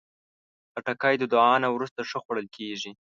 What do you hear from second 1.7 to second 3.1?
وروسته ښه خوړل کېږي.